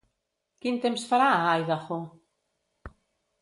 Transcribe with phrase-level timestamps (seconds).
[0.63, 1.99] Quin temps farà a Idaho?